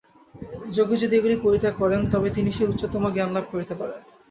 [0.69, 3.99] যোগী যদি এগুলি পরিত্যাগ করেন, তবেই তিনি সেই উচ্চতম জ্ঞানলাভ করিতে পারেন।